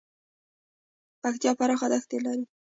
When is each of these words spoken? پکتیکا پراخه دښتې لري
پکتیکا 1.21 1.51
پراخه 1.59 1.87
دښتې 1.91 2.17
لري 2.25 2.45